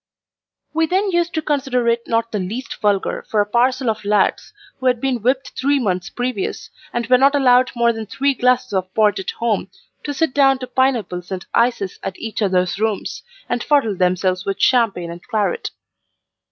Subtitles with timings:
[0.73, 4.51] We then used to consider it not the least vulgar for a parcel of lads
[4.79, 8.73] who had been whipped three months previous, and were not allowed more than three glasses
[8.73, 9.69] of port at home,
[10.03, 14.59] to sit down to pineapples and ices at each other's rooms, and fuddle themselves with
[14.59, 15.69] champagne and claret.